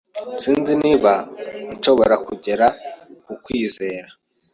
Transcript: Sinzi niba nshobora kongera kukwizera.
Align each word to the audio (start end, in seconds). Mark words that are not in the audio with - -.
Sinzi 0.41 0.73
niba 0.83 1.13
nshobora 1.73 2.15
kongera 2.25 2.67
kukwizera. 3.25 4.09